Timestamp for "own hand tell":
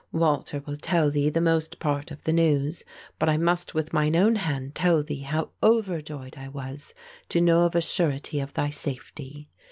4.15-5.03